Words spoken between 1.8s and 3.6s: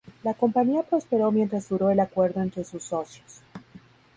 el acuerdo entre sus socios.